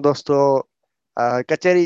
[0.00, 0.40] दोस्तो
[1.50, 1.84] कचहरी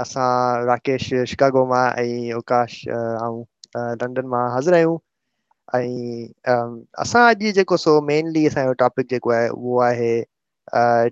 [0.00, 5.82] असां राकेश शिकागो मां ऐं अवकाशन मां हाज़िर आहियूं
[8.84, 10.20] टॉपिक जेको आहे उहो आहे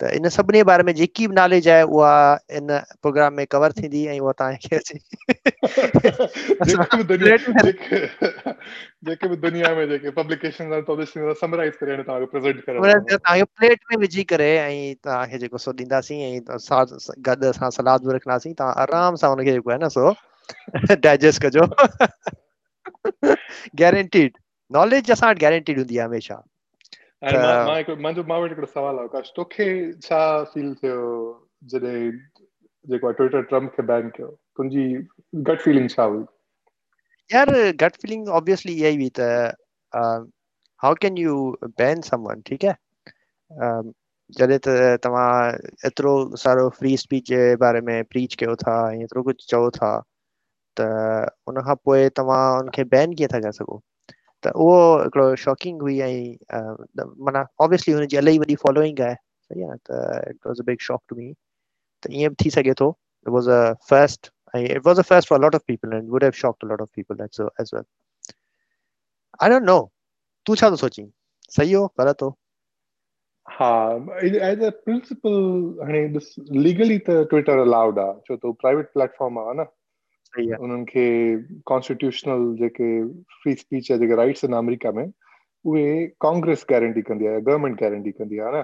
[0.00, 2.66] त इन सभिनी बारे में जेकी बि नॉलेज आहे उहा इन
[3.02, 4.78] प्रोग्राम में कवर थींदी ऐं उहा तव्हांखे
[17.72, 20.14] सलाद बि रखंदासीं तव्हां आराम सां जेको आहे न सो
[21.08, 21.66] डाइजेस्ट कजो
[23.84, 24.38] गैरंटीड
[24.80, 26.42] नॉलेज असां वटि गैरंटीड हूंदी आहे हमेशह
[27.30, 28.98] जॾहिं त
[45.04, 45.36] तव्हां
[45.86, 46.18] एतिरो
[49.22, 49.92] कुझु चओ था
[50.78, 50.86] त
[51.46, 53.80] उनखां पोइ तव्हांखे बैन कीअं था करे सघो
[54.46, 56.74] त उहो हिकिड़ो शॉकिंग हुई ऐं
[57.26, 59.98] माना ऑब्वियसली हुनजी इलाही वॾी फॉलोइंग आहे सही आहे त
[60.30, 61.32] it was a big shock to me
[62.02, 62.88] त ईअं बि थी सघे थो
[63.26, 63.60] इट वॉज़ अ
[63.90, 66.80] फर्स्ट ऐं it was a first for lot of people and would have shocked lot
[66.82, 67.82] of people as well
[69.42, 69.78] I don't know
[70.46, 71.06] तूं छा थो सोचीं
[71.58, 72.34] सही हो ग़लति हो
[73.50, 73.70] हा
[74.50, 75.32] एज अ प्रिंसिपल
[75.84, 76.34] हाणे ॾिस
[76.66, 79.66] लीगली त ट्विटर अलाउड आहे छो त प्राइवेट प्लेटफॉर्म आहे न
[80.34, 81.04] सही उन्हनि खे
[81.68, 82.86] कॉन्स्टिट्यूशनल जेके
[83.42, 85.88] फ्री स्पीच जा जेके राइट्स आहिनि अमेरिका में उहे
[86.24, 88.62] कांग्रेस गारंटी कंदी आहे गवर्नमेंट गारंटी कंदी आहे न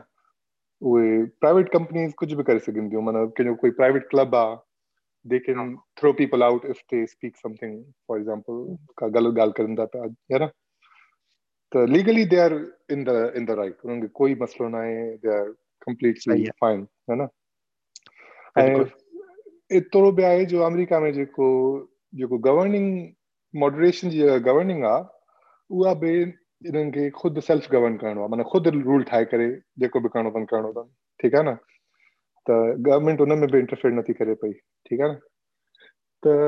[0.91, 1.11] उहे
[1.45, 4.57] प्राइवेट कंपनीज़ कुझु बि करे सघनि थियूं माना कंहिंजो कोई प्राइवेट क्लब आहे
[5.31, 7.75] they can throw people out if they speak something
[8.09, 8.63] for example
[9.01, 10.51] का ग़लति ॻाल्हि करनि था पिया है ना
[11.77, 12.55] त legally they are
[12.97, 14.97] in the in the right उन्हनि खे कोई मसलो न आहे
[15.27, 15.51] दे आर
[15.87, 17.27] कंप्लीटली फाइन है ना
[18.59, 18.87] तो
[19.77, 21.47] एतिरो बि आहे जो अमेरिका में जेको
[22.19, 22.89] जेको गवर्निंग
[23.61, 25.03] मॉडरेशन जी गवर्निंग आहे
[25.77, 26.13] उहा बि
[26.67, 27.29] इन्हनि खे
[29.81, 30.31] जेको बि करणो
[30.77, 30.93] अथनि
[31.23, 32.51] ठीकु आहे न त
[32.89, 35.19] गवर्नमेंट उनमें बि इंटरफेर नथी करे पई ठीकु आहे न
[36.23, 36.47] तवे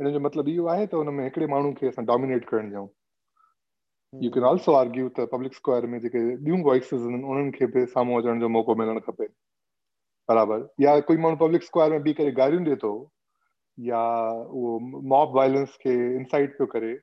[0.00, 1.80] हिन जो मतिलब इहो आहे तऊ साम्हूं
[8.20, 9.26] अचण जो मौको मिलण खपे
[10.28, 12.92] बराबरि या कोई माण्हू पब्लिक सक्वायर में थो
[13.88, 14.00] या
[14.42, 14.78] उहो
[15.14, 16.94] मॉप वायलेंस खे इन्साइट पियो करे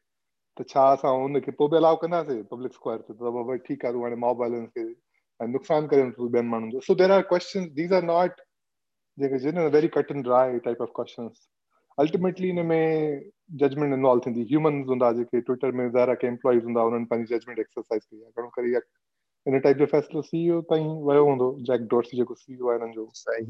[0.59, 2.41] त छा असांखे पोइ बि अलाओ कंदासीं
[11.99, 13.21] अल्टीमेटली इन में
[13.61, 17.59] जजमेंट इन्वॉल्व थींदी ह्यूमंस हूंदा जेके ट्विटर में ज़ारा के एम्प्लॉइज़ हूंदा उन्हनि पंहिंजी जजमेंट
[17.59, 18.79] एक्सरसाइज़ कई आहे घणो करे
[19.53, 23.03] इन टाइप जो फ़ैसिलो सीईओ ताईं वियो हूंदो जैक डोर्स जेको सीईओ आहे हिननि जो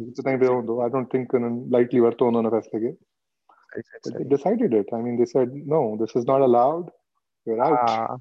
[0.04, 2.96] हुते ताईं वियो हूंदो आई डोंट थिंक हुननि लाइटली वरितो हूंदो हुन फ़ैसिले खे
[4.34, 4.92] decided it.
[4.98, 6.92] I mean, they said, no, this is not allowed.
[7.50, 7.80] You're out.
[7.88, 8.16] Ah.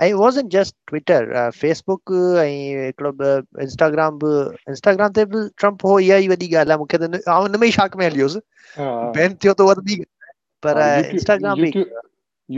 [0.00, 2.00] I wasn't just Twitter, uh, Facebook,
[2.40, 4.28] ऐं हिकिड़ो ॿ इंस्टाग्राम बि
[4.72, 7.66] इंस्टाग्राम ते बि ट्रम्प हो इहा ई वॾी ॻाल्हि आहे मूंखे त आउं हिन में
[7.68, 8.40] ई शाक में हली वियुसि
[9.18, 9.96] बैन थियो त उहा वॾी
[10.66, 10.80] पर
[11.10, 12.02] इंस्टाग्राम हाँ, बि uh,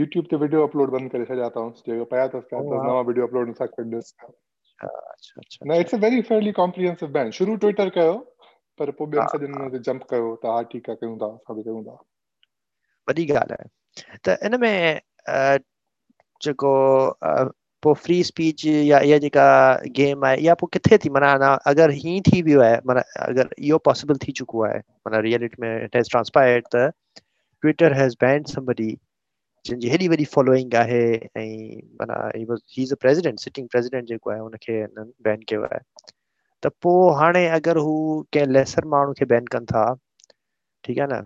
[0.01, 3.27] YouTube ते वीडियो अपलोड बंद करे छॾिया अथऊं जेको पिया अथसि पिया अथसि नवां वीडियो
[3.27, 4.15] अपलोड नथा कंदुसि
[4.87, 8.15] अच्छा अच्छा न it's a very fairly comprehensive ban शुरू ट्विटर कयो
[8.81, 11.57] पर पोइ ॿियनि सॼनि में जंप कयो त तो हा ठीकु आहे कयूं था असां
[11.59, 12.01] बि कयूं था
[13.07, 15.63] वॾी ॻाल्हि आहे त तो, इन में
[16.43, 16.69] जेको
[17.83, 19.45] पोइ फ्री स्पीच या इहा जेका
[19.95, 23.65] गेम आहे या पोइ किथे थी माना अञा अगरि हीअं थी वियो आहे माना अगरि
[23.67, 27.93] इहो पॉसिबल थी चुको आहे माना रिएलिटी में ट्विटर
[29.67, 30.99] जंहिंजी हेॾी वॾी फॉलोइंग आहे
[31.37, 32.15] ऐं माना
[35.25, 35.79] बैन कयो आहे
[36.63, 37.95] त पोइ हाणे अगरि हू
[38.33, 39.85] कंहिं लेसर माण्हू खे बैन कनि था
[40.85, 41.25] ठीकु आहे न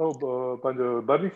[0.00, 1.34] बर्नी oh,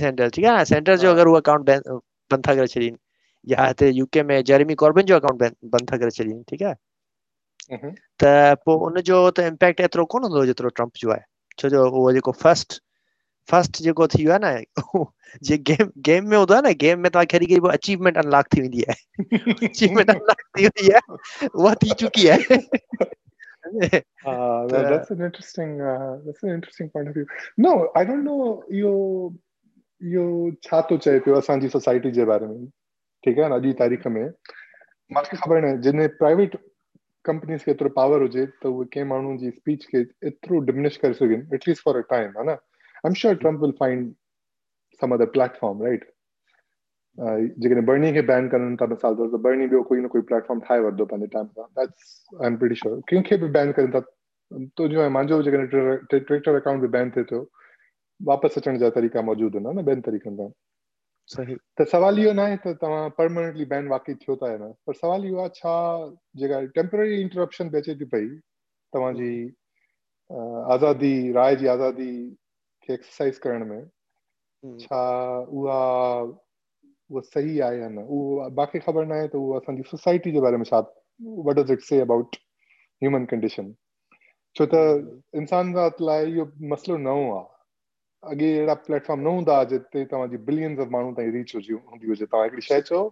[0.00, 2.92] सैंडर्स uh, ठीक है ना सैंडर्स जो हाँ। अगर वो अकाउंट बंद था कर चली
[3.48, 6.74] यहाँ थे यूके में जेरेमी कॉर्बिन जो अकाउंट बंद था कर चली ठीक है
[7.72, 7.90] हम्म।
[8.22, 9.30] तो उन तो तो जो
[10.46, 11.14] जो जो
[14.14, 22.28] थी गेम गेम में गेम में अचीवमेंट अनलॉक थी अचीवमेंट अनलॉक थी थी चुकी
[24.24, 27.26] uh, that, uh, that's an interesting uh, that's an interesting point of view.
[27.56, 29.36] No, I don't know you
[30.14, 30.24] यो
[30.64, 32.66] छा तो चए पियो असांजी सोसाइटी जे बारे में
[33.24, 34.26] ठीकु आहे न अॼु जी तारीख़ में
[35.16, 36.56] मूंखे ख़बर न जिन प्राइवेट
[37.28, 40.00] कंपनीस खे एतिरो पावर हुजे त उहे कंहिं माण्हुनि जी स्पीच खे
[40.32, 43.72] एतिरो डिमिनिश करे सघनि एटलीस्ट फॉर अ टाइम है ना I am sure Trump will
[43.80, 44.04] find
[45.02, 46.04] some other platform right
[47.18, 50.60] जेकॾहिं बर्नी खे बैन कनि था मिसाल तौर ते बर्नी ॿियो कोई न कोई प्लेटफॉर्म
[50.66, 54.00] ठाहे वरितो पंहिंजे टाइम सां that's I am pretty sure कंहिंखे बि बैन कनि था
[54.80, 57.40] तो जो आहे मुंहिंजो जेकॾहिं ट्विटर ट्विटर अकाउंट बि बैन थिए थो
[58.32, 60.50] वापसि अचण जा तरीक़ा मौजूदु हूंदा न ॿियनि तरीक़नि
[61.32, 64.50] सां सही त तो सवाल इहो न आहे त तव्हां परमानेंटली बैन वाक़ई थियो था
[64.50, 65.74] या न पर सवाल इहो आहे छा
[66.42, 68.26] जेका टेम्पररी इंटरप्शन बि अचे थी पई
[68.96, 69.32] तव्हांजी
[70.32, 72.12] हम्म। आज़ादी राय जी आज़ादी
[72.86, 76.34] खे एक्सरसाइज़ करण में हम्म। छा अच्छा, उहा
[77.10, 80.40] उहो सही आहे या न उहो बाक़ी ख़बर न आहे त उहो असांजी सोसाइटी जे
[80.46, 80.78] बारे में छा
[81.48, 82.36] what does it say about
[83.04, 83.70] human condition
[84.60, 84.80] छो त
[85.42, 90.40] इंसान ज़ात लाइ इहो मसलो नओं आहे अॻे अहिड़ा प्लेटफॉर्म न हूंदा हुआ जिते तव्हांजी
[90.50, 93.04] बिलियंस ऑफ माण्हुनि ताईं रीच हुजे हूंदी हुजे तव्हां हिकिड़ी शइ चओ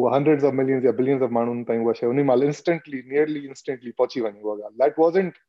[0.00, 3.44] उहा हंड्रेड्स ऑफ मिलियंस या बिलियंस ऑफ माण्हुनि ताईं उहा शइ उन महिल इंस्टेंटली नियरली
[3.54, 5.44] इंस्टेंटली पहुची वञे उहा ॻाल्हि that wasn't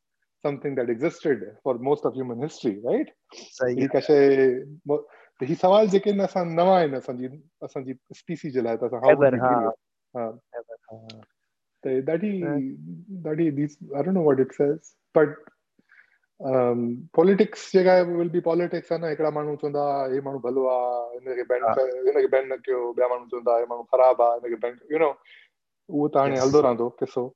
[0.46, 3.10] something that existed for most of human history right
[3.62, 4.38] सही का शइ
[5.40, 7.28] त तो ही सवाल जेके न असां नवा आहिनि असांजी
[7.64, 10.32] असांजी स्पीसीज लाइ त असां हाउ
[11.86, 12.32] त ॾाढी
[13.28, 15.34] ॾाढी this I don't know what it says but
[17.18, 19.84] politics जेका विल बी पॉलिटिक्स आहे न हिकिड़ा माण्हू चवंदा
[20.14, 23.84] हे माण्हू भलो आहे हिनखे बैन हिनखे बैन न कयो ॿिया माण्हू चवंदा हे माण्हू
[23.96, 27.28] ख़राबु आहे हिनखे बैन यू नो उहो त तो हाणे हलंदो रहंदो किसो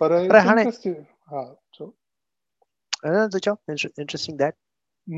[0.00, 0.16] पर
[0.48, 0.68] हाणे
[1.34, 1.44] हा
[1.78, 1.90] चओ
[3.04, 4.54] न चओ interesting that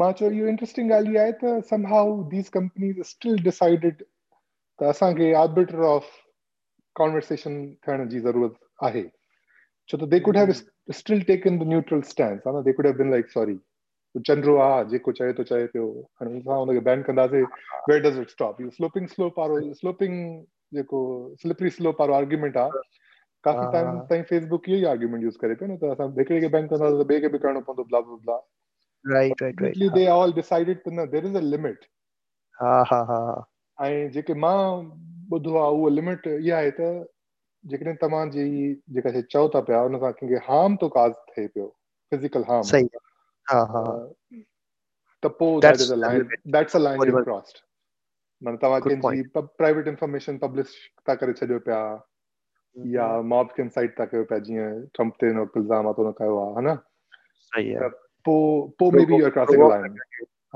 [0.00, 2.02] March or your interesting ॻाल्हि आहे त somehow
[2.34, 6.06] these companies still decided त तो असांखे arbiter of
[7.00, 8.54] conversation थियण जी ज़रूरत
[8.88, 9.02] आहे
[9.92, 10.52] छो त they could have
[11.00, 13.58] still taken the neutral stance हा न they could have been like sorry
[14.28, 15.84] चंड्रो आहे जेको चए थो चए पियो
[16.22, 17.42] हाणे असां हुनखे बैन कंदासीं
[17.90, 20.16] वेयर डज़ इट स्टॉप इहो स्लोपिंग स्लोप वारो स्लोपिंग
[20.78, 21.00] जेको
[21.44, 22.82] स्लिपरी स्लोप वारो आर्ग्यूमेंट आहे
[23.48, 26.52] काफ़ी टाइम ताईं फेसबुक इहो ई आर्ग्यूमेंट यूज़ करे पियो न त असां हिकिड़े खे
[26.58, 28.38] बैन कंदासीं त ॿिए खे बि करिणो पवंदो blah blah
[29.04, 29.76] Right, right, right.
[29.94, 31.78] They all decided there is a limit.
[32.60, 34.62] to मां
[35.32, 36.88] ॿुधो आहे उहो लिमिट इहा आहे त
[37.72, 38.44] जेकॾहिं तव्हांजी
[38.94, 39.82] जेका चओ था पिया
[40.76, 41.58] तव्हांजी
[56.76, 57.90] पिया
[58.24, 58.34] पो
[58.78, 59.96] पो में भी यू क्रॉसिंग लाइन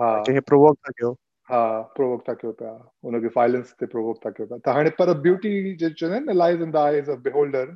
[0.01, 1.13] हां कहीं प्रोवोक था क्यों
[1.53, 2.69] हां प्रोवोक था क्यों पे
[3.09, 5.53] उन लोग फाइलेंस ते प्रोवोक था क्यों था हाणे पर ब्यूटी
[5.85, 7.75] जे है ना lies in the eyes of beholder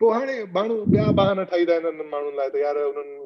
[0.00, 3.16] पोइ हाणे माण्हू ॿिया बहाना ठाहींदा आहिनि हिननि माण्हुनि लाइ त यार उन्हनि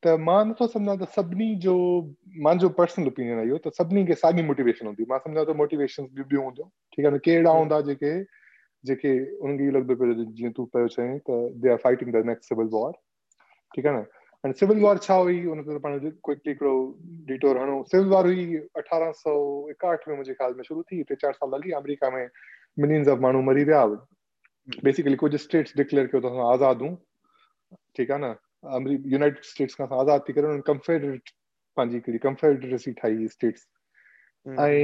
[0.06, 1.78] त मां नथो सम्झां त सभिनी जो
[2.50, 6.12] मुंहिंजो पर्सनल ओपिनियन आहे इहो त सभिनी खे साॻी मोटिवेशन हूंदी मां सम्झां थो मोटिवेशन
[6.28, 8.14] ॿियूं हूंदियूं ठीकु आहे न केड़ा हूंदा जेके
[8.86, 9.10] जेके
[9.48, 12.68] उनके ये लगदो पियो जीअं तू पियो चईं त they are fighting the next civil
[12.76, 12.92] war
[13.76, 14.06] ठीक है ना
[14.46, 16.76] एंड सिविल वॉर छा हुई हुन ते पाण क्विकली हिकिड़ो
[17.32, 19.34] डिटोर हणो सिविल वॉर हुई अठारह सौ
[19.72, 22.26] एकहठि में मुझे ख़्याल में शुरू थी टे चारि साल लगी अमेरिका में
[22.86, 23.86] मिलियंस ऑफ मानु मरी विया
[24.90, 26.96] बेसिकली कुछ स्टेट्स डिक्लेयर कयो असां आज़ाद हूं
[28.00, 28.28] है ना
[28.80, 31.30] अमेरिका यूनाइटेड स्टेट्स का आज़ाद थी करे हुननि कंफेडरेट
[31.78, 33.68] पंहिंजी हिकिड़ी कंफेडरेसी ठाही स्टेट्स
[34.46, 34.82] हम्म, हम्म। आई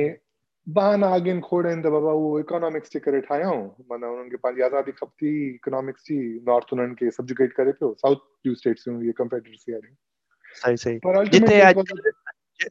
[0.74, 3.52] बहाना बानागिन खोड़ेन त बाबा उहो इकोनॉमिक्स जे करे ठाहियां
[3.92, 5.32] माना उन्हनि खे पंहिंजी आज़ादी खपती
[5.62, 6.18] इकोनॉमिक्स जी
[6.48, 9.90] नॉर्थ उन्हनि खे सब्जुकेट करे पियो साउथ यू स्टेट्स में कंपेटिटर्स यार
[10.62, 12.14] सही सही पर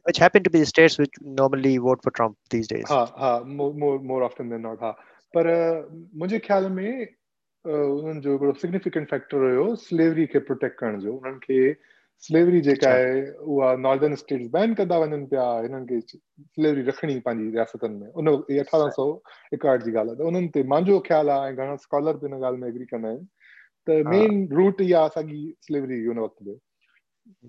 [0.07, 3.27] which happen to be the states which normally vote for trump these days ha ha
[3.57, 4.89] more more, more often than not ha
[5.37, 5.43] par
[6.23, 11.59] mujhe khayal mein में jo significant factor significant slavery ke protect karn jo करण ke
[12.23, 13.21] slavery जेका आहे
[13.55, 18.27] उहा northern states ban कंदा वञनि पिया हिननि खे स्लेवरी रखणी पंहिंजी रियासतनि में उन
[18.35, 19.07] अठारह सौ
[19.57, 22.39] एकहठि जी ॻाल्हि आहे त उन्हनि ते मुंहिंजो ख़्यालु आहे ऐं घणा स्कॉलर बि हिन
[22.43, 23.25] ॻाल्हि में एग्री कंदा आहिनि
[23.87, 26.55] त मेन रूट इहा असांजी स्लेवरी हुई वक़्त में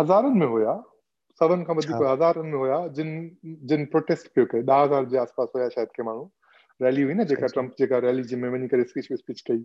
[0.00, 0.76] हजारन में होया
[1.42, 3.12] सदन का वधीक मतलब अच्छा। हज़ारनि में होया जिन
[3.68, 6.30] जिन प्रोटेस्ट पे के ॾह हज़ार जे आसपास होया शायद के मानो
[6.82, 9.64] रैली हुई ना जेका ट्रंप अच्छा। जेका रैली जिम में वञी कर स्पीच स्पीच कई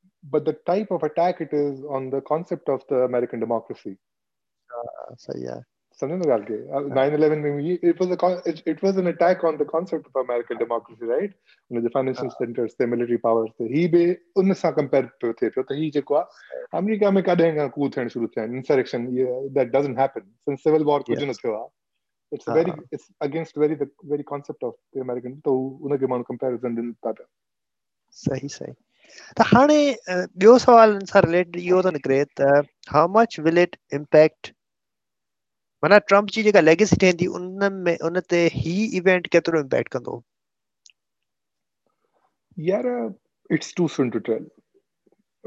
[0.29, 3.97] but the type of attack it is on the concept of the American democracy.
[4.75, 5.59] Uh, so yeah.
[5.93, 6.67] Something like that.
[6.93, 11.31] 9/11, it was a it was an attack on the concept of American democracy, right?
[11.69, 12.35] You the financial uh.
[12.39, 13.51] centers, the military powers.
[13.59, 15.91] The hebe, be unsa compared to the to he
[16.73, 17.69] America me kade hanga
[18.15, 19.09] shuru thayn insurrection
[19.53, 21.69] that doesn't happen since civil war kuch nahi thewa.
[22.31, 25.41] It's very it's against very the very concept of the American.
[25.45, 27.23] So unke man comparison din tata.
[28.23, 28.73] Sahi sahi.
[29.37, 29.67] तो हाँ
[30.43, 32.49] बो सवाल related यो तो निकरे त
[32.91, 34.51] how much will it impact
[35.83, 38.21] माना Trump की जो लेगेसी ठहंदी उनमें उन
[38.55, 40.21] ही इवेंट केतिरो इम्पैक्ट कंदो
[42.71, 42.87] यार
[43.57, 44.47] it's too soon to tell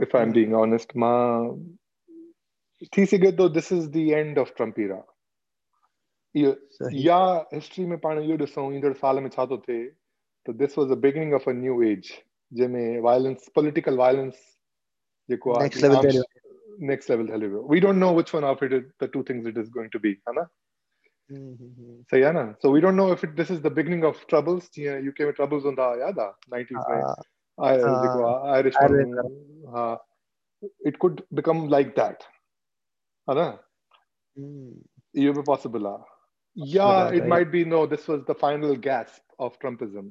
[0.07, 1.24] if I am being honest मां
[2.96, 5.03] थी सिगे तो this is the end of Trump era
[6.42, 7.18] इहो या
[7.55, 9.85] हिस्ट्री में पाण यो दिसो इंदर साल में छा थो थिए
[10.48, 12.12] त this was the beginning of a new age
[12.52, 14.37] जंहिंमें वायलेंस पॉलिटिकल वायलेंस
[15.30, 16.18] जेको आहे
[16.88, 19.46] नेक्स्ट लेवल हली वियो we don't know which one of it is the two things
[19.48, 20.46] it is going to be है ना
[21.33, 24.70] सही आहे न so we don't know if it this is the beginning of troubles
[24.74, 29.87] जीअं यूके में troubles हूंदा हुआ यादि आहे नाइंटीज़ में जेको आहे आयरिश हा
[30.87, 32.22] it could become like that
[33.30, 33.46] है ना
[35.22, 36.88] इहो बि पॉसिबल आहे या
[37.20, 40.11] it might be no this was the final gasp of Trumpism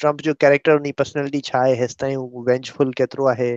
[0.00, 3.48] Trump जो कैरेक्टर हुन जी पर्सनैलिटी छा आहे हेसिताईं हू वेंजफुल केतिरो आहे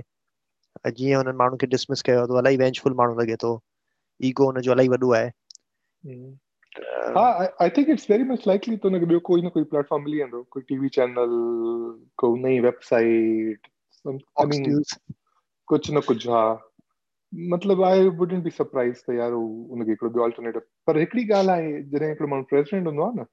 [0.99, 3.51] जीअं हुननि माण्हुनि खे डिसमिस कयो त इलाही वेंजफुल माण्हू लॻे थो
[4.29, 6.11] ईगो हुनजो इलाही वॾो आहे
[7.17, 7.25] हा
[7.65, 10.43] I think it's very much likely त हुनखे ॿियो कोई न कोई प्लेटफॉर्म मिली वेंदो
[10.57, 11.35] कोई टीवी चैनल
[12.23, 13.67] को नई वेबसाइट
[15.73, 16.41] कुछ न कुछ हा
[17.51, 21.77] मतलब आई वुडंट बी सरप्राइज़ त यार उनखे हिकिड़ो ॿियो ऑल्टरनेटिव पर हिकिड़ी ॻाल्हि आहे
[21.93, 23.25] जॾहिं हिकिड़ो माण्हू प्रेसिडेंट हूंदो आहे न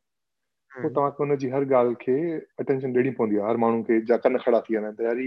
[0.77, 2.17] हम्म। पोइ तव्हांखे हुनजी हर ॻाल्हि खे
[2.61, 5.21] अटेंशन ॾियणी पवंदी आहे हर माण्हू खे जा कन खड़ा थी वेंदा आहिनि त यार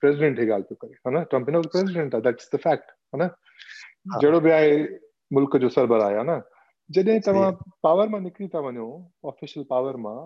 [0.00, 3.22] प्रेसिडेंट हे ॻाल्हि पियो करे हा न ट्रम्प हिन प्रेसिडेंट आहे दैट्स द फैक्ट हा
[3.24, 3.28] न
[4.20, 4.72] जहिड़ो बि आहे
[5.38, 6.40] मुल्क जो सरबर आहे हा न
[6.96, 7.52] जॾहिं तव्हां
[7.86, 8.84] पावर मां निकिरी था वञो
[9.34, 10.18] ऑफिशियल पावर मां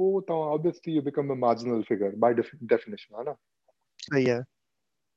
[0.00, 3.34] पोइ तव्हां obviously you become a marginal figure by definition हा न
[4.08, 4.40] सही आहे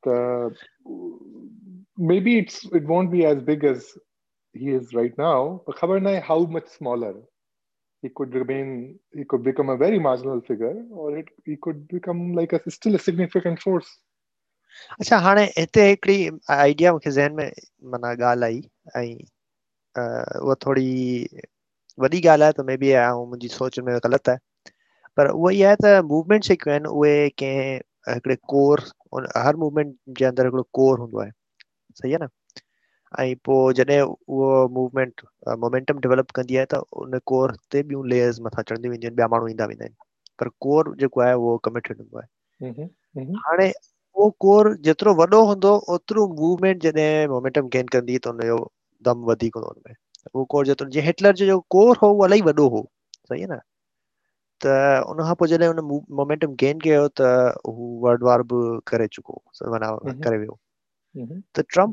[0.08, 1.56] त
[2.30, 3.90] maybe it's it won't be as big as
[4.64, 7.18] he is right now पर ख़बर न आहे how much smaller
[8.08, 8.32] could
[9.28, 11.12] could become become a a a very marginal figure, or
[12.40, 13.90] like still significant force.
[15.02, 17.12] अच्छा हाणे हिते हिकिड़ी आइडिया वॾी
[22.32, 24.70] ॻाल्हि आहे मुंहिंजी सोच में ग़लति आहे
[25.18, 27.80] पर उहा आहे त मूवमेंट जेकियूं आहिनि उहे कंहिं
[28.16, 29.86] हिकिड़े
[30.20, 31.32] जे अंदरि कोर हूंदो आहे
[32.02, 32.28] सही आहे न
[33.20, 35.22] ऐं पोइ जॾहिं उहो मूवमेंट
[35.62, 39.88] मोमेंटम डेवलप कंदी आहे त उन कोर ते चढ़ंदी वेंदियूं ईंदा वेंदा आहिनि
[40.40, 43.68] पर कोर जेको आहे उहो कमिटेड हूंदो आहे हाणे
[44.16, 48.52] उहो कोर जेतिरो वॾो हूंदो ओतिरो मूवमेंट जॾहिं मोमेंटम गेन कंदी त
[49.10, 52.86] दम वधीक हूंदो उहो कोर जेतिरो हिटलर जो कोर हो इलाही वॾो हो
[53.18, 53.60] सही आहे न
[54.66, 54.76] त
[55.10, 55.90] उन खां पोइ जॾहिं
[56.24, 57.32] मोमेंटम गेन कयो त
[57.80, 60.60] हू वर्ड वार बि करे चुको करे वियो
[61.18, 61.86] जेका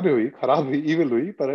[0.00, 1.50] बि हुई ख़राब हुईवल हुई पर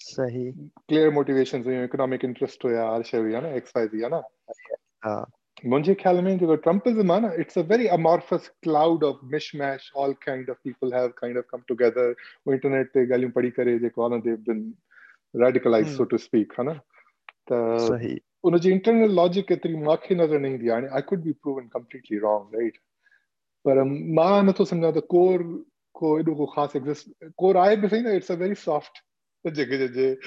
[0.00, 0.50] सही
[0.88, 4.10] क्लियर मोटिवेशन हुई इकोनॉमिक इंटरेस्ट हुया हर शइ हुई आहे ना एक्स वाई ज़ी आहे
[4.14, 4.20] न
[5.04, 5.16] हा
[5.64, 10.12] मुंहिंजे ख़्याल में जो ट्रम्पिज़म है ना it's a very amorphous cloud of mishmash all
[10.26, 12.14] kind of people have kind of come together
[12.46, 14.62] वो इंटरनेट पे ॻाल्हियूं पड़ी करे जेको आहे न दे बिन
[15.44, 16.74] रेडिकलाइज सो टू स्पीक है ना
[17.52, 18.12] तो सही
[18.44, 22.18] उन उनजी इंटरनल लॉजिक एतिरी माखे नज़र नहीं दिया आहे I could be proven completely
[22.24, 22.78] wrong right
[23.66, 23.82] पर
[24.20, 25.42] मां न तो समझा द तो कोर
[26.00, 29.02] को एडो को खास एग्ज़िस्ट कोर आहे बि सही न इट्स अ वेरी सॉफ्ट
[29.44, 30.18] माहौल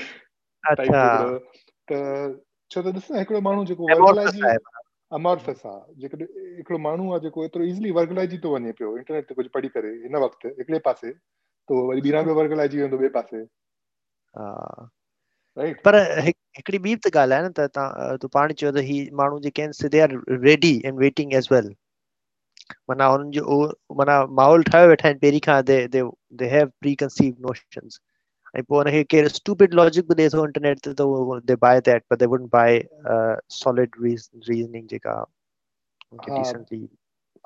[24.69, 26.10] ठाहियो वेठा आहिनि
[28.58, 30.82] I want to a stupid logic but there's on internet
[31.48, 35.13] they buy that but they wouldn't buy uh, solid reason, reasoning jika
[36.13, 36.82] unke हाँ, decently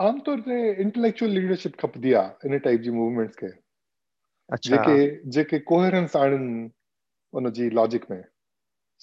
[0.02, 3.48] आमतौर पे इंटेलेक्चुअल लीडरशिप खपदिया इन टाइप जी मूवमेंट्स के
[4.56, 6.48] अच्छा जेके जेके कोहेरेंस आणन
[7.40, 8.24] उन जी लॉजिक में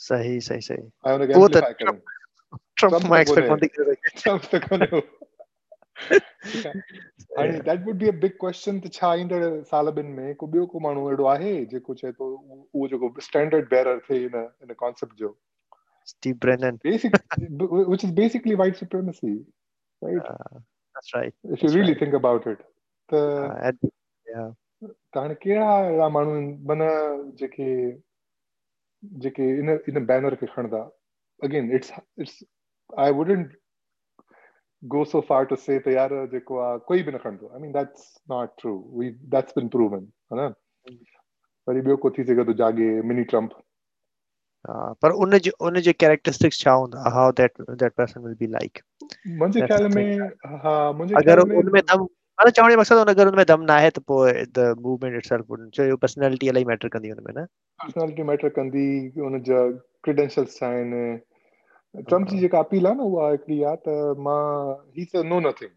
[0.06, 2.00] सही सही सही आई वांट टू एम्प्लीफाई करन
[2.80, 5.00] ट्रम्प माय एक्सपेक्ट कोन दिख रहा है ट्रम्प तो कोन
[6.12, 6.72] okay.
[7.40, 9.40] and that would be a big question त छा ईंदड़
[9.72, 13.68] साल ॿिनि में को ॿियो को माण्हू अहिड़ो आहे जेको चए थो उहो जेको स्टैंडर्ड
[13.74, 14.36] बेरर थिए इन
[14.68, 15.36] इन कॉन्सेप्ट जो
[16.10, 17.14] Steve Brennan basic
[17.92, 19.30] which is basically white supremacy
[20.08, 20.60] right uh,
[20.98, 22.02] that's right if you that's really right.
[22.02, 22.60] think about it
[23.12, 23.94] त uh,
[24.32, 24.48] yeah
[25.14, 26.36] त हाणे कहिड़ा अहिड़ा माण्हू
[26.70, 26.90] माना
[27.40, 27.66] जेके
[29.24, 30.82] जेके इन इन बैनर खे खणंदा
[31.50, 32.38] again it's it's
[33.06, 33.56] I wouldn't
[34.92, 36.56] go so far to say that yaar jeko
[36.90, 40.46] koi bhi khando i mean that's not true we that's been proven hai na
[41.68, 43.54] par ibyo ko thi se to jaage mini trump
[44.72, 46.76] ah, par un je un je characteristics cha
[47.18, 48.82] how that that person will be like
[49.42, 50.14] mun je kal mein
[50.66, 52.06] ha mun je agar un mein dam
[52.44, 54.20] ana chawan maqsad un agar un mein dam na hai to
[54.60, 57.46] the movement itself wouldn't cha personality alai matter kandi un mein na
[57.86, 58.84] personality matter kandi
[59.30, 60.60] un credentials
[62.08, 65.70] Trump ji जेका appeal आहे न उहा हिकिड़ी आहे त मां ही से no nothing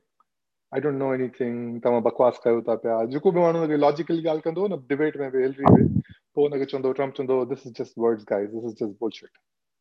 [0.78, 4.68] I don't know anything तव्हां बकवास कयो था पिया जेको बि माण्हू लॉजिकली ॻाल्हि कंदो
[4.74, 6.02] न डिबेट में बि हिलरी में
[6.36, 9.30] पोइ हुनखे चवंदो ट्रम्प चवंदो this is just words guys this is just bullshit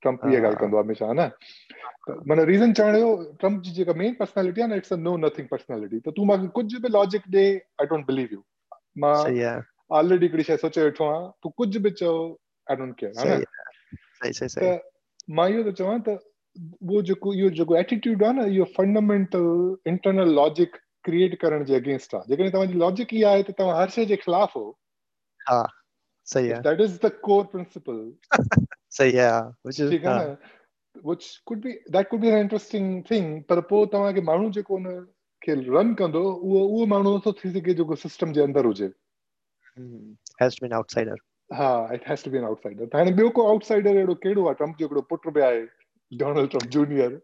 [0.03, 1.27] Trump इहा ॻाल्हि कंदो आहे हमेशह न
[2.09, 3.11] त माना रीज़न चवण जो
[3.45, 6.49] ट्रम्प जी जेका मेन पर्सनैलिटी आहे न it's a no nothing personality त तूं मूंखे
[6.61, 7.47] कुझु बि लॉजिक ॾे
[7.85, 8.41] आई डोंट बिलीव यू
[9.07, 9.15] मां
[10.03, 12.15] ऑलरेडी हिकिड़ी शइ सोचे वेठो आहियां तूं कुझु बि चओ
[12.73, 13.45] आई डोंट केयर
[14.29, 14.79] हा
[15.39, 16.17] मां इहो थो चवां त
[16.91, 22.15] वो जेको इहो जेको एटीट्यूड आहे न इहो फंडामेंटल इंटरनल लॉजिक क्रिएट करण जे अगेंस्ट
[22.15, 24.65] आहे जेकॾहिं तव्हांजी लॉजिक इहा आहे त तव्हां हर शइ जे ख़िलाफ़ हो
[25.51, 25.63] हा
[26.33, 28.01] सही आहे that is the core principle
[28.99, 29.95] सही आहे which is
[31.05, 34.75] which could be that could be an interesting thing पर पो तव्हां खे माण्हू जेको
[34.77, 34.91] उन
[35.47, 38.93] खे रन कंदो उहो उहो माण्हू नथो थी सघे जेको सिस्टम जे अंदरि हुजे
[40.43, 41.25] हैज बीन आउटसाइडर
[41.59, 41.69] हा
[41.99, 44.77] it has to be an outsider त हाणे ॿियो को आउटसाइडर अहिड़ो कहिड़ो आहे ट्रम्प
[44.81, 45.27] जो हिकिड़ो पुट
[46.17, 47.21] डोनाल्ड ट्रम्प जूनियर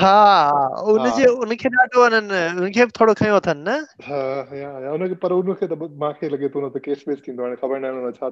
[0.00, 4.92] हा उन जे उन के डाटो न उन के थोड़ो खयो थन न हा या
[4.92, 7.56] उन के पर उन के त मूंखे लगे तो न तो केस वेस थींदो हाणे
[7.62, 8.28] ख़बर न न उन छा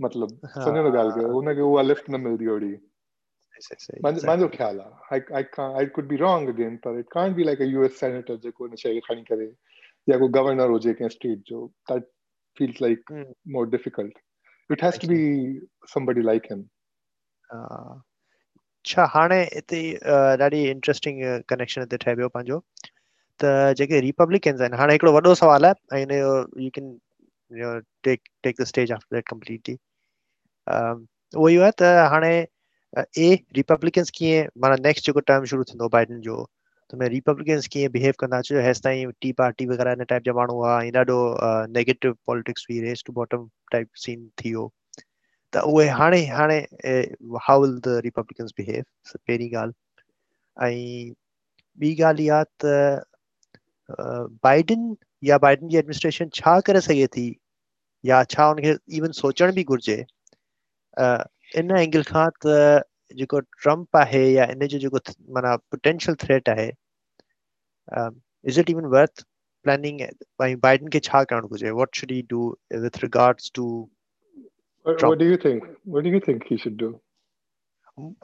[0.01, 2.75] मतलब सने न गाल के उन के वो लिफ्ट न मिल दी ओड़ी
[4.05, 7.61] मुंहिंजो ख़्यालु आहे I I I could be wrong again पर it can't be like
[7.61, 9.51] a US senator जेको हिन शइ खे खणी करे
[10.09, 12.05] या को गवर्नर हुजे कंहिं स्टेट जो that
[12.59, 13.27] feels like hmm.
[13.55, 14.13] more difficult.
[14.75, 15.21] It has to be
[15.93, 16.61] somebody like him.
[17.55, 17.93] Uh,
[18.89, 22.61] Chahane, it's uh, a very interesting uh, connection with the Tabio Panjo.
[23.39, 26.87] The JK Republicans and Hanako Vado Savala, I know you can
[27.49, 27.67] you
[28.03, 29.79] take take the stage after that completely.
[30.67, 31.93] Um, were you at the
[32.97, 34.45] uh, A Republicans key?
[34.55, 36.47] My next term should know Biden Joe.
[36.91, 40.89] Republican कीअं behave कंदा अचो हेसि ताईं T party वग़ैरह हिन type जा माण्हू आहे
[41.01, 41.17] ॾाढो
[41.73, 44.71] नैगेटिव पॉलिटिक्स हुई race to bottom type scene थी वियो
[45.53, 47.03] त उहे हाणे पहिरीं ॻाल्हि ऐं
[51.85, 53.03] ॿी ॻाल्हि इहा त
[54.47, 54.91] बाइडिन
[55.45, 57.27] बाइडन जी एडमिनिस्ट्रेशन छा करे सघे थी
[58.05, 60.03] या छा हुनखे इवन सोचण बि घुरिजे
[61.61, 62.59] इन एंगल खां त
[63.17, 64.97] जेको ट्रम्प आहे या इन जो जेको
[65.33, 66.67] माना पोटेंशियल थ्रेट आहे
[68.49, 69.23] is it even worth
[69.63, 70.01] planning
[70.41, 72.43] भई बाइडन के छा करण गुजे what should he do
[72.83, 73.65] with regards to
[74.87, 76.95] what do you think what do you think he should do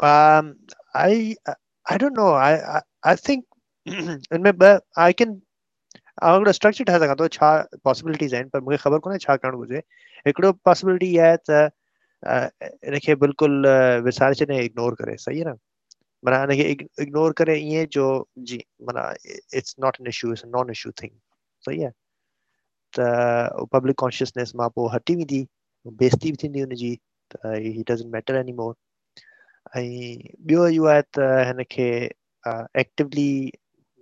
[0.07, 0.49] um
[0.97, 1.07] i
[1.93, 4.69] i don't know i i, I think in me
[5.07, 5.33] i can
[6.27, 7.49] अगरि structure ठाहे has a छा
[7.83, 9.79] possibilities आहिनि पर मूंखे ख़बर कोन्हे छा करणु घुरिजे
[10.27, 11.65] हिकिड़ो पॉसिबिलिटी इहा आहे
[12.23, 13.67] इनखे बिल्कुल
[14.03, 15.55] विसारे छॾे इग्नोर करे सही आहे न
[16.25, 16.69] माना हिनखे
[17.03, 18.05] इग्नोर करे ईअं जो
[18.49, 19.09] जी माना
[19.57, 21.11] it's not an issue it's non issue thing
[21.65, 21.91] सही आहे
[22.99, 25.41] त पब्लिक कॉन्शियसनेस मां पोइ हटी वेंदी
[26.03, 26.95] बेस्ती बि थींदी हुनजी
[27.33, 28.73] त ही डज़ंट मैटर एनी मोर
[29.77, 30.17] ऐं
[30.49, 31.87] ॿियो इहो आहे त हिनखे
[32.83, 33.29] एक्टिवली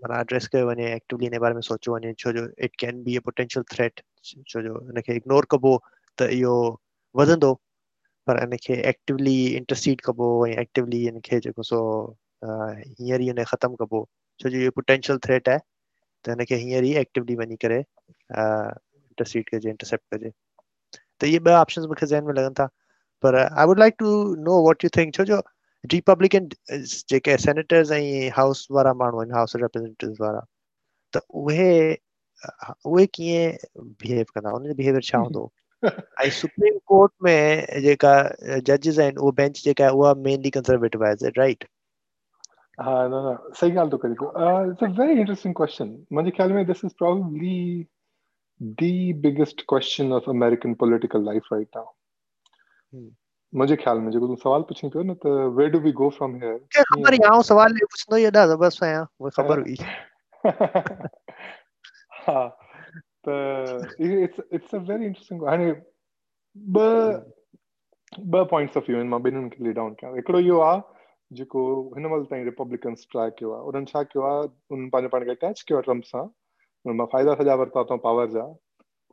[0.06, 3.15] माना एड्रेस कयो वञे एक्टिवली हिन बारे में सोचियो वञे छो जो it can be
[3.17, 4.02] a potential threat
[4.54, 5.78] छो जो हिनखे इग्नोर कबो
[6.19, 6.56] त इहो
[7.19, 7.52] वधंदो
[8.27, 11.79] पर इनखे एक्टिवली इंटरसीड कबो ऐं एक्टिवली इनखे जेको सो
[13.51, 14.01] ख़तमु कबो
[14.43, 15.59] छो जो पोटेंशियल थ्रेट आहे
[16.25, 17.03] त हिनखे हींअर इहे
[21.23, 24.09] ॿ ऑपशन मूंखे I would like to
[24.49, 24.86] know what
[25.19, 25.41] छो जो
[25.93, 26.47] रिपब्लिकन
[27.09, 28.01] जेके सेनेटर्स ऐं
[31.41, 35.49] उहे कीअं बिहेवर छा हूंदो
[35.85, 38.13] आई सुप्रीम कोर्ट में जेका
[38.67, 41.65] जजेस आहिनि उहो बेंच जेका आहे उहा मेनली कंज़र्वेटिव आहे राइट
[42.81, 44.27] हा न न सही ॻाल्हि थो करे को
[44.69, 47.59] it's a very interesting question मुंहिंजे ख़्याल में this is probably
[48.81, 48.91] the
[49.27, 53.05] biggest question of American political life right now
[53.61, 56.35] मुझे ख्याल में जेको तुम सवाल पुछी पियो न त where do we go from
[56.43, 60.91] here के खबर आहे आउं सवाल पुछंदो ई एॾा ज़बरदस्त आहियां मूंखे ख़बर हुई
[62.25, 62.49] हां
[63.27, 65.01] त इहे
[69.12, 70.81] मां ॿिन्हिनि खे लीडाउन कयां हिकिड़ो इहो आहे
[71.39, 71.62] जेको
[71.93, 76.25] हिन महिल हुननि छा कयो आहे हुननि खे अटैच कयो आहे ट्रम्प सां
[76.88, 78.45] हुन मां फ़ाइदा सॼा वरिता अथऊं पावर जा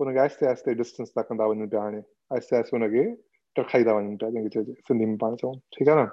[0.02, 2.02] हुनखे आस्ते आस्ते डिस्टेंस था कंदा वञूं पिया हाणे
[2.36, 3.04] आहिस्ते आहिस्ते हुनखे
[3.60, 6.08] टखाई था वञनि पिया जंहिंखे सिंधी में पाण चऊं ठीकु आहे न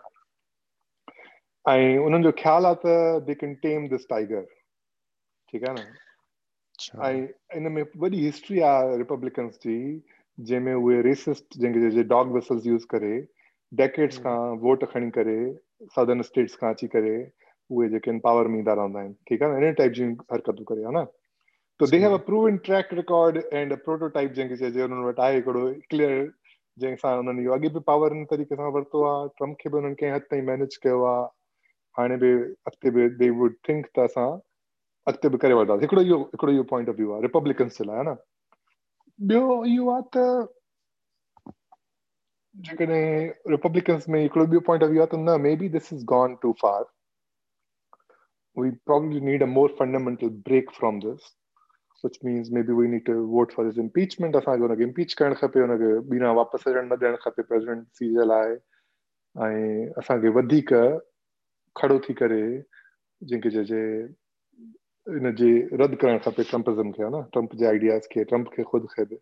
[1.70, 4.08] ऐं उन्हनि जो ख़्यालु आहे त दे कैन टेम दिस
[7.06, 9.78] ऐं इन में वॾी हिस्ट्री आहे रिपब्लिकन्स जी
[10.50, 13.14] जंहिंमें उहे रेसिस्ट जंहिंखे चइजे डॉग वेसल्स यूस करे
[13.80, 15.38] डेकेट्स खां वोट खणी करे
[15.96, 17.16] सदर्न स्टेट्स खां अची करे
[17.72, 20.66] उहे जेके आहिनि पावर में ईंदा रहंदा आहिनि ठीकु आहे न इन टाइप जूं हरकतूं
[20.72, 21.06] करे हा न
[21.82, 25.36] त they have a proven track record and a prototype जंहिंखे चइजे हुननि वटि आहे
[25.42, 26.16] हिकिड़ो क्लियर
[26.86, 30.00] जंहिंसां हुननि इहो अॻे बि पावर हिन तरीक़े सां वरितो आहे ट्रम्प खे बि हुननि
[30.04, 31.28] कंहिं हद ताईं मैनेज कयो आहे
[32.02, 32.32] हाणे बि
[32.72, 34.30] अॻिते बि दे वुड थिंक त असां
[35.08, 37.98] अॻिते बि करे वठंदासीं हिकिड़ो इहो हिकिड़ो इहो पॉइंट ऑफ व्यू आहे रिपब्लिकन्स जे लाइ
[37.98, 38.16] है न
[39.32, 39.44] ॿियो
[39.74, 40.48] इहो आहे त
[42.70, 46.36] जेकॾहिं रिपब्लिकन्स में हिकिड़ो ॿियो पॉइंट ऑफ व्यू आहे त न maybe this is gone
[46.46, 46.84] too far
[48.62, 51.34] we probably need a more fundamental break from this this,
[52.06, 54.36] which means maybe we need to vote for his impeachment.
[54.40, 58.54] असांखे हुनखे impeach करणु खपे हुनखे बिना वापसि अचणु न ॾियणु खपे प्रेसिडेंसी जे लाइ
[59.48, 60.74] ऐं असांखे वधीक
[61.82, 62.42] खड़ो थी करे
[63.30, 63.80] जंहिंखे चइजे
[65.16, 65.48] इन जे
[65.82, 69.06] रद्द करणु खपे ट्रम्पिज़म खे हा न ट्रम्प जे आइडियाज़ खे ट्रम्प खे ख़ुदि खे
[69.14, 69.18] बि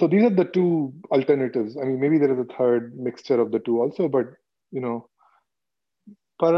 [0.00, 0.68] so these are the two
[1.14, 4.30] alternatives i mean maybe there is a third mixture of the two also but
[4.76, 4.94] you know
[6.42, 6.54] पर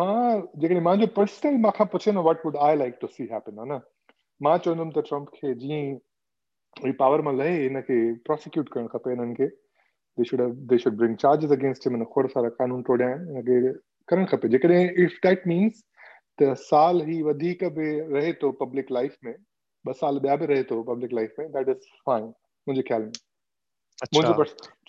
[0.00, 0.18] मां
[0.60, 3.80] जेकॾहिं मुंहिंजो पर्सनल मूंखां पुछे न what would I like to see happen हा न
[4.46, 7.98] मां चवंदुमि त ट्रम्प खे जीअं ई पावर मां लहे हिनखे
[8.30, 9.48] प्रोसिक्यूट करणु खपे हिननि खे
[10.20, 10.42] they should
[10.74, 13.76] they should bring charges against him खोड़ सारा कानून टोड़िया आहिनि हिनखे
[14.08, 15.64] करणु खपे जेकॾहिं
[17.76, 19.34] बि रहे थो पब्लिक लाइफ में
[19.90, 23.12] दैट इज फाइन मुंहिंजे ख़्याल में
[24.12, 24.80] रद्द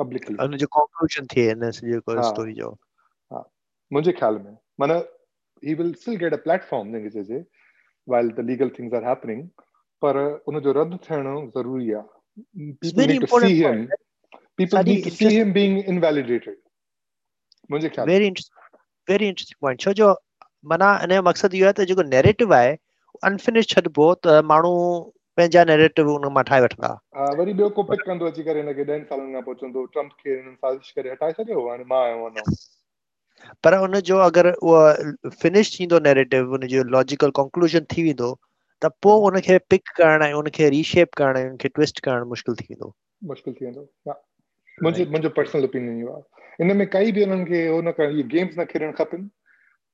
[0.00, 2.68] पब्लिकली અને જે કોન્ક્લુઝન થી એને જે કોઈ સ્ટોરી જો
[3.34, 3.40] હા
[3.94, 4.96] મુજે ખ્યાલ મે મને
[5.68, 7.38] he will still get a platform ને કે જે
[8.12, 9.40] while the legal things are happening
[10.04, 10.14] પર
[10.48, 12.02] ઉનો જો રદ થણો જરૂરી આ
[12.80, 13.78] people need to see him
[14.60, 16.58] people need to see him being invalidated
[17.74, 18.28] मुझे ख्याल वेरी
[19.10, 20.06] वेरी इंटरेस्टिंग पॉइंट छो जो
[20.70, 22.70] मना अने मक़सद इहो आहे त जेको नैरेटिव आहे
[23.28, 24.72] अनफिनिश्ड छॾिबो त माण्हू
[25.40, 26.88] पंहिंजा नैरेटिव उन मां ठाहे वठंदा
[27.36, 30.90] वरी ॿियो को पिक कंदो अची करे हिनखे ॾहनि सालनि खां पहुचंदो ट्रंप खे साज़िश
[30.98, 32.56] करे हटाए छॾियो हाणे मां आयो वञो
[33.66, 38.28] पर हुन जो अगरि उहो फिनिश थींदो नैरेटिव हुनजो लॉजिकल कंक्लूजन थी वेंदो
[38.84, 42.68] त पोइ हुनखे पिक करण ऐं हुनखे रीशेप करण ऐं हुनखे ट्विस्ट करण मुश्किल थी
[42.74, 42.92] वेंदो
[43.34, 47.66] मुश्किल थी वेंदो मुंहिंजी मुंहिंजो पर्सनल ओपिनियन इहो आहे इन में काई बि हुननि खे
[47.68, 49.26] उहो न करणु इहे गेम्स न खेॾणु खपनि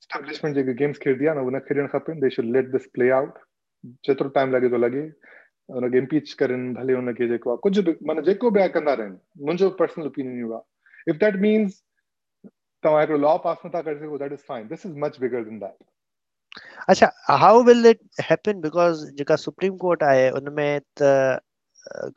[0.06, 2.34] एस्टेब्लिशमेंट जेके गेम्स खेॾंदी आहे न उहो न खेॾणु खपनि दे
[4.06, 5.00] जेतिरो टाइम लॻे थो लॻे
[5.76, 9.16] हुनखे इम्पीच करनि भले हुनखे जेको आहे कुझु बि माना जेको बि आहे कंदा रहनि
[9.46, 11.80] मुंहिंजो पर्सनल ओपिनियन इहो आहे इफ दैट मीन्स
[12.86, 15.58] तव्हां हिकिड़ो लॉ पास नथा करे सघो that is fine this is much bigger than
[15.64, 16.62] that
[16.94, 17.98] अच्छा how will it
[18.30, 20.70] happen because जेका सुप्रीम कोर्ट आहे उनमें
[21.02, 21.10] त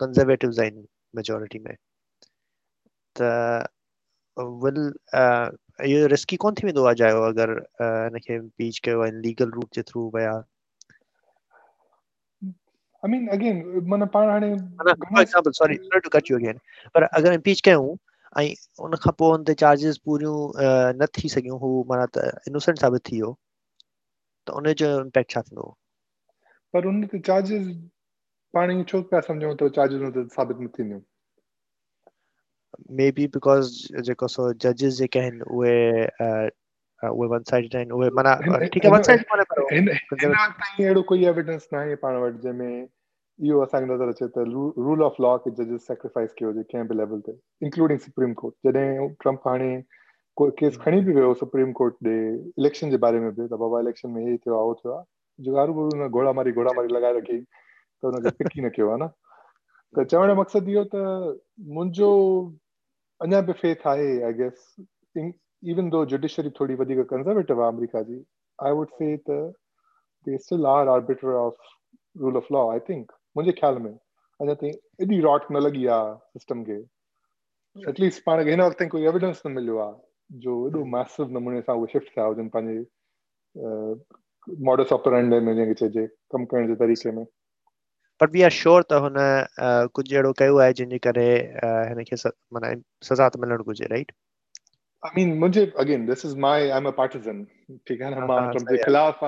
[0.04, 1.74] कंजर्वेटिव्स आहिनि मेजॉरिटी में
[3.22, 3.32] त
[4.68, 9.76] विल इहो रिस्की कोन थी वेंदो आहे जायो अगरि हिनखे इम्पीच कयो ऐं लीगल रूट
[9.76, 10.38] जे थ्रू विया
[13.04, 16.58] I mean, again, मन पाण हाणे for example sorry sorry to cut you again
[16.94, 17.96] पर अगर इंपीच कयूं
[18.42, 18.54] ऐं
[18.86, 23.02] उन खां पोइ उन ते चार्जिस पूरियूं न थी सघियूं हू माना त इनोसेंट साबित
[23.12, 23.32] थी वियो
[24.48, 25.70] त उन जो इम्पैक्ट छा थींदो
[26.74, 27.68] पर उन ते चार्जिस
[28.58, 31.02] पाण ई छो पिया सम्झूं त चार्जिस उन साबित न
[33.16, 33.70] बिकॉज़
[34.12, 34.44] जेको सो
[37.02, 38.60] Uh, uh, नज़र
[50.46, 50.76] अचे hmm.
[50.84, 52.12] खणी बि वियो सुप्रीम कोर्ट ॾे
[52.60, 54.90] इलेक्शन जे बारे में बि थियो आहे
[55.60, 57.40] हारून घोड़ा मारी घोड़ा मारी लॻाए रखी
[58.06, 58.34] त
[60.00, 61.36] चवण जो मक़सदु इहो त
[61.76, 62.12] मुंहिंजो
[63.24, 63.72] आहे
[65.68, 68.24] even though judiciary thodi vadiga conservative Amerikaji,
[68.62, 69.52] I would say the
[70.26, 71.54] they still are arbiter of
[72.16, 72.72] rule of law.
[72.78, 73.96] I think मुझे ख्याल में
[74.42, 76.80] I think एडी रॉट न लगी आ सिस्टम के
[77.90, 79.94] एटलीस्ट पाण हिन वक़्तु ताईं कोई एविडेंस न मिलियो आहे
[80.46, 86.06] जो एॾो मैसिव नमूने सां उहे शिफ्ट थिया हुजनि पंहिंजे मॉडस ऑपरेंडे में जंहिंखे चइजे
[86.36, 87.26] कमु करण जे तरीक़े में
[88.24, 89.16] बट वी आर श्योर त हुन
[90.00, 91.28] कुझु अहिड़ो कयो आहे जंहिंजे करे
[91.60, 92.16] हिन खे
[92.58, 92.72] माना
[93.12, 94.16] सज़ा त मिलणु घुरिजे राइट
[95.06, 97.44] आई मीन मुझे again this is my I am a partisan.
[97.88, 99.20] ठीक है ना मैं ट्रंप के खिलाफ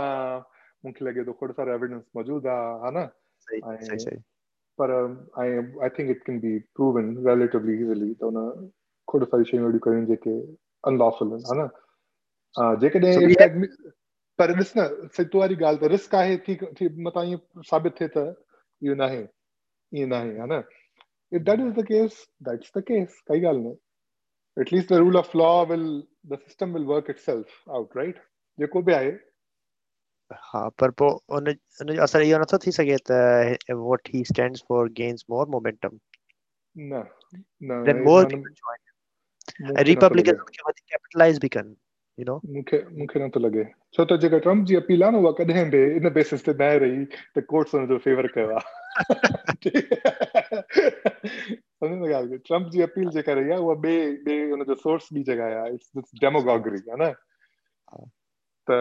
[0.86, 2.54] मुझे लगे तो थोड़ा सारा एविडेंस मौजूद है
[2.86, 3.04] है ना
[3.46, 4.18] सही सही सही
[4.82, 4.92] पर
[5.42, 5.52] I
[5.84, 8.44] I think it can be proven relatively easily तो ना
[9.14, 10.36] थोड़ा सारी चीजें वीडियो करें जेके
[10.92, 11.70] अनलॉफुल है ना
[12.58, 13.68] हाँ, जेकॾहिं
[14.42, 14.88] पर ॾिस न
[15.18, 18.26] सिट वारी ॻाल्हि त रिस्क आहे थी थी मतां ईअं साबित थिए त
[18.84, 19.24] इहो नाहे
[20.02, 20.64] ईअं नाहे हा न
[21.34, 22.20] if that is the case
[22.50, 23.76] that's the case काई ॻाल्हि न
[24.60, 27.48] at least the rule of law will the system will work itself
[27.80, 28.16] out right
[28.60, 29.12] जेको भी आए
[30.48, 31.46] हा पर वो उन
[31.82, 33.20] उन असर ये नथो थी सघे त
[33.92, 35.94] what he stands for gains more momentum
[36.80, 37.04] न
[37.64, 38.80] न then more people join
[39.94, 41.74] republicans खे वधीक capitalize बि कनि
[42.20, 43.66] you know मूंखे मूंखे नथो लगे
[43.98, 46.64] छो त जेका ट्रम्प जी अपील आहे न उहा कॾहिं बि इन बेसिस ते न
[46.86, 48.66] रही त कोर्ट्स हुन जो फेवर कयो आहे
[51.84, 53.94] समझ में आ गया ट्रम्प जी अपील जे कर रही है वो बे
[54.26, 58.06] बे उन जो सोर्स भी जगह आहे इट्स दिस डेमोगॉगरी है ना हाँ।
[58.70, 58.78] तो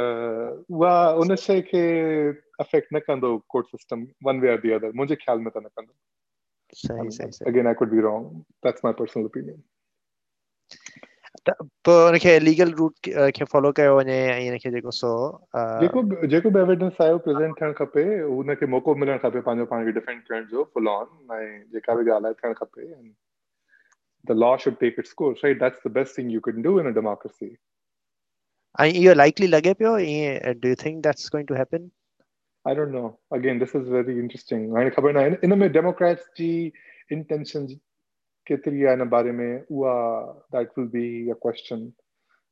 [0.81, 0.91] वो
[1.23, 1.83] उन से के
[2.65, 5.69] अफेक्ट न कंदो कोर्ट सिस्टम वन वे और द अदर मुझे ख्याल में तो न
[5.79, 5.95] कंदो
[6.83, 8.37] सही सही again I could be wrong
[8.67, 9.63] that's my personal opinion
[11.49, 15.13] पोइ हुनखे लीगल रूट खे फॉलो कयो वञे ऐं हिनखे जेको सो
[15.85, 16.03] जेको
[16.35, 19.93] जेको बि एविडेंस आहे उहो प्रेज़ेंट थियणु खपे हुनखे मौक़ो मिलणु खपे पंहिंजो पाण खे
[19.99, 22.89] डिफेंड करण जो फुल ऑन ऐं जेका बि ॻाल्हि आहे थियणु खपे
[24.33, 26.93] the law should take its course right that's the best thing you can do in
[26.93, 27.51] a democracy
[28.87, 31.89] ऐं इहो लाइकली लॻे पियो ईअं do you think that's going to happen
[32.69, 33.05] I don't know
[33.41, 35.19] again this is very interesting हाणे ख़बर
[38.51, 41.93] बारे में Ua, that will be a question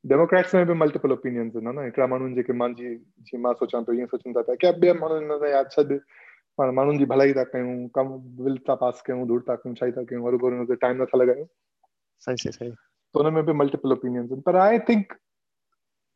[0.09, 3.93] Democrats में भी मल्टीपल ओपिनियंस है ना हिकिड़ा माण्हुनि के मान जी मां सोचा तो
[3.93, 5.99] ये सोचन था पिया की ॿियनि माण्हुनि हिन छद
[6.59, 8.07] पर पाण जी भलाई था कयूं कम
[8.43, 11.17] विल ता पास कयूं दूर था कयूं छा था कयूं और गोर ते टाइम था
[11.21, 11.45] लॻायूं
[12.25, 12.71] सही सही सही
[13.13, 15.13] तो उनमें भी मल्टीपल ओपिनियंस पर I think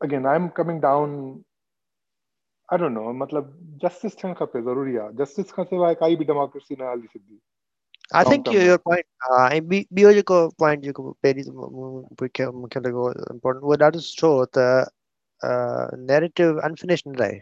[0.08, 1.14] again I am coming down
[2.72, 6.76] I don't know मतलब जस्टिस थियणु खपे ज़रूरी है जस्टिस खां सवाइ काई भी डेमोक्रेसी
[6.80, 7.40] न हली सघंदी
[8.16, 13.62] I think your point I be be जो पॉइंट जो पेरी मुखे मुखे लगो इंपोर्टेंट
[13.64, 14.86] वो that is show the
[16.10, 17.38] narrative unfinished रह है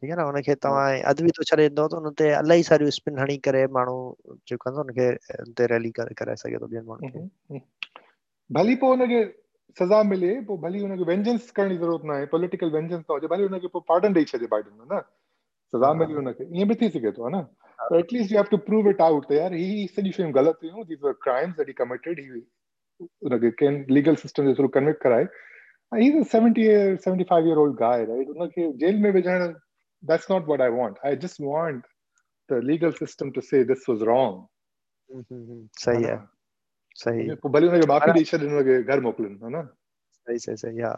[0.00, 0.62] ठीक है ना उनके hmm.
[0.62, 3.94] तवा अदवी तो छरे दो तो उनते अलई सारी स्पिन हणी करे मानु
[4.48, 5.08] जो कन उनके
[5.60, 7.62] ते रैली कर कर सके तो बिन मानु hmm, hmm.
[8.58, 9.24] भली पो उनके
[9.78, 13.68] सजा मिले पो भली उनके वेंजेंस करनी जरूरत ना है पॉलिटिकल वेंजेंस तो भली उनके
[13.76, 15.00] पो पार्डन दे छ बाइडन ना
[15.76, 17.46] सजा मिले उनके ये भी थी सके तो ना
[17.88, 19.28] so at least you have to prove it out.
[19.28, 19.50] there.
[19.52, 20.54] he said you should galat.
[20.62, 22.18] You know, these were crimes that he committed.
[22.18, 25.28] He legal system is convict karai.
[25.92, 28.26] Uh, he's a 70 year, 75 year old guy, right?
[28.78, 29.54] Jail general.
[30.04, 30.96] that's not what I want.
[31.04, 31.84] I just want
[32.48, 34.48] the legal system to say this was wrong.
[35.12, 36.04] सही mm-hmm.
[36.04, 36.22] yeah.
[36.98, 39.62] सही भले उन्हें माफी दी शायद घर मोकलन है ना
[40.26, 40.90] सही सही सही या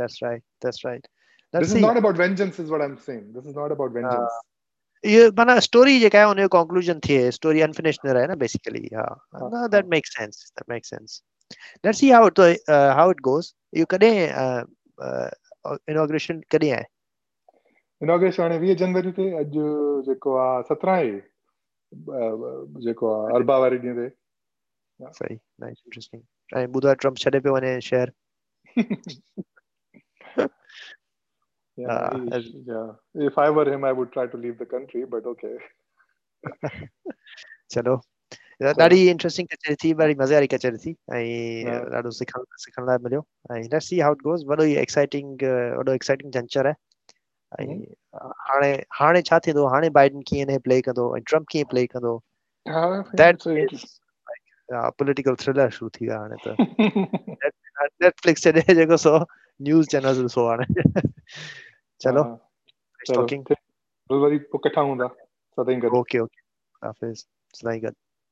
[0.00, 1.06] that's right that's right
[1.52, 4.42] this is not about vengeance is what i'm saying this is not about vengeance ah.
[5.06, 9.66] यो माना स्टोरी जेका आहे उनजो कंक्लूजन थिए स्टोरी अनफिनिश न रहे न बेसिकली हा
[9.74, 11.16] that make sense that make sense
[11.86, 12.40] let's see how it
[12.98, 13.48] how it goes
[13.80, 14.12] you कॾहिं
[15.94, 16.84] इनॉग्रेशन कॾहिं आहे
[18.06, 19.66] इनॉग्रेशन हाणे वीह जनवरी ते अॼु
[20.10, 25.34] जेको आहे सत्रहं ई जेको आहे अरबा वारे ॾींहं ते सही
[25.66, 27.98] नाइस इंट्रस्टिंग ऐं ॿुधो आहे ट्रम्प छॾे
[31.76, 32.40] yeah, uh,
[32.72, 32.90] yeah.
[33.14, 35.54] If I were him, I would try to leave the country, but okay.
[37.72, 38.00] Hello.
[38.60, 39.48] That is interesting.
[39.82, 41.68] very I
[43.72, 44.44] Let's see how it goes.
[44.44, 46.64] What exciting, uh, exciting juncture.
[46.64, 46.76] Hai.
[48.42, 50.38] हाणे हाणे छा थींदो हाणे Biden play?
[50.46, 52.20] हिन play कंदो ऐं Trump कीअं play कंदो
[54.98, 57.46] पोलिटिकल थ्रिलर शुरू थी वियो हाणे त
[58.02, 59.18] नेटफ्लिक्स जॾहिं जेको सो
[59.66, 60.66] न्यूज चैनल्स ਸੋ ਆਣੇ
[62.00, 62.22] ਚਲੋ
[63.12, 65.08] ਟਾਕਿੰਗ ਰੋਜ਼ ਵਾਰੀ ਇਕੱਠਾ ਹੁੰਦਾ
[65.56, 66.42] ਸਦਾ ਹੀ ਕਰ ਓਕੇ ਓਕੇ
[66.84, 67.24] ਹਾਫਿਜ਼
[67.60, 68.11] ਸਲਾਈ ਕਰ